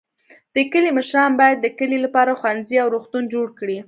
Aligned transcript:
د 0.55 0.57
کلي 0.71 0.89
مشران 0.97 1.31
باید 1.41 1.57
د 1.61 1.67
کلي 1.79 1.97
لپاره 2.05 2.37
ښوونځی 2.39 2.77
او 2.83 2.87
روغتون 2.95 3.23
جوړ 3.33 3.47
کړي. 3.59 3.77